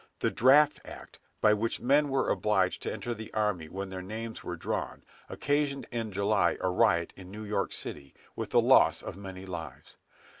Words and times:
The 0.17 0.31
"Draft 0.31 0.79
Act," 0.83 1.19
by 1.41 1.53
which 1.53 1.79
men 1.79 2.09
were 2.09 2.31
obliged 2.31 2.81
to 2.81 2.91
enter 2.91 3.13
the 3.13 3.31
army 3.35 3.69
when 3.69 3.89
their 3.91 4.01
names 4.01 4.43
were 4.43 4.55
drawn, 4.55 5.03
occasioned 5.29 5.85
in 5.91 6.11
July 6.11 6.57
a 6.59 6.71
riot 6.71 7.13
in 7.15 7.29
New 7.29 7.43
York 7.43 7.71
city, 7.71 8.15
with 8.35 8.49
the 8.49 8.61
loss 8.61 9.03
of 9.03 9.15
many 9.15 9.45
lives. 9.45 9.97